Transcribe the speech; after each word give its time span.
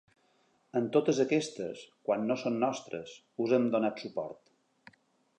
En 0.79 0.85
totes 0.93 1.17
aquestes, 1.23 1.83
quan 2.09 2.25
no 2.31 2.37
són 2.43 2.57
nostres, 2.63 3.13
us 3.47 3.53
hem 3.59 3.67
donat 3.77 4.01
suport. 4.05 4.97